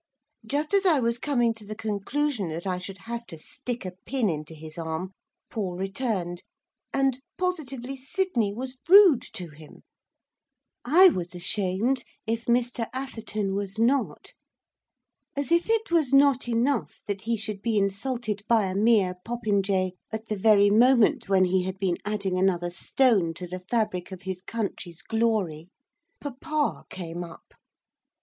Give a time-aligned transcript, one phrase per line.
[0.47, 3.91] Just as I was coming to the conclusion that I should have to stick a
[3.91, 5.11] pin into his arm,
[5.51, 6.41] Paul returned,
[6.91, 9.83] and, positively, Sydney was rude to him.
[10.83, 14.33] I was ashamed, if Mr Atherton was not.
[15.35, 19.91] As if it was not enough that he should be insulted by a mere popinjay,
[20.11, 24.23] at the very moment when he had been adding another stone to the fabric of
[24.23, 25.69] his country's glory,
[26.19, 27.53] papa came up.